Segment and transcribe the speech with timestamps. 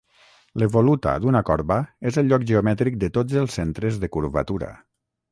[0.61, 1.77] L'evoluta d'una corba
[2.11, 4.71] és el lloc geomètric de tots els centres de curvatura.